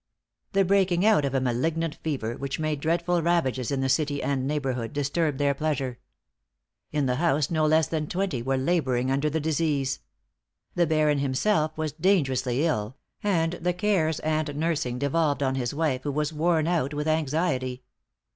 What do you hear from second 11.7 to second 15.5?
was dangerously ill; and the cares and nursing devolved